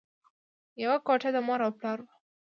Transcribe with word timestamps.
یوه 0.83 0.97
کوټه 1.05 1.29
د 1.33 1.37
مور 1.47 1.59
او 1.65 1.71
پلار 1.77 1.99
وه 2.03 2.11